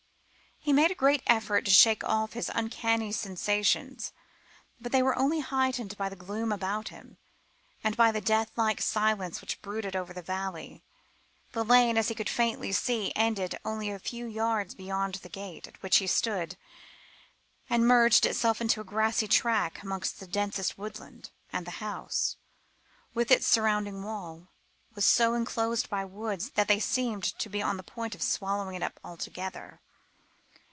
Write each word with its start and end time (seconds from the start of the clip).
He 0.63 0.73
made 0.73 0.91
a 0.91 0.95
great 0.95 1.23
effort 1.25 1.65
to 1.65 1.71
shake 1.71 2.03
off 2.03 2.33
his 2.33 2.51
uncanny 2.53 3.11
sensations, 3.13 4.13
but 4.79 4.91
they 4.91 5.01
were 5.01 5.17
only 5.17 5.39
heightened 5.39 5.97
by 5.97 6.07
the 6.07 6.15
gloom 6.15 6.51
about 6.51 6.89
him, 6.89 7.17
and 7.83 7.97
by 7.97 8.11
the 8.11 8.21
death 8.21 8.51
like 8.55 8.79
silence 8.79 9.41
which 9.41 9.59
brooded 9.63 9.95
over 9.95 10.13
the 10.13 10.21
valley. 10.21 10.83
The 11.53 11.65
lane, 11.65 11.97
as 11.97 12.09
he 12.09 12.13
could 12.13 12.29
faintly 12.29 12.71
see, 12.73 13.11
ended 13.15 13.57
only 13.65 13.89
a 13.89 13.97
few 13.97 14.27
yards 14.27 14.75
beyond 14.75 15.15
the 15.15 15.29
gate 15.29 15.67
at 15.67 15.81
which 15.81 15.97
he 15.97 16.05
stood, 16.05 16.57
and 17.67 17.87
merged 17.87 18.27
itself 18.27 18.61
into 18.61 18.81
a 18.81 18.83
grassy 18.83 19.27
track 19.27 19.81
amongst 19.81 20.19
the 20.19 20.27
densest 20.27 20.77
woodland; 20.77 21.31
and 21.51 21.65
the 21.65 21.71
house, 21.81 22.35
with 23.15 23.31
its 23.31 23.47
surrounding 23.47 24.03
wall, 24.03 24.49
was 24.93 25.07
so 25.07 25.33
enclosed 25.33 25.89
by 25.89 26.05
woods, 26.05 26.51
that 26.51 26.67
they 26.67 26.79
seemed 26.79 27.23
to 27.23 27.49
be 27.49 27.63
on 27.63 27.77
the 27.77 27.83
point 27.83 28.13
of 28.13 28.21
swallowing 28.21 28.75
it 28.75 28.83
up 28.83 28.99
altogether. 29.03 29.81